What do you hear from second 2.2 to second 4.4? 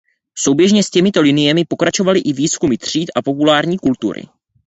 výzkumy tříd a populární kultury.